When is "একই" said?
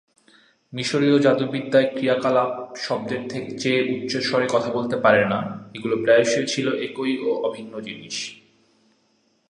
6.79-7.11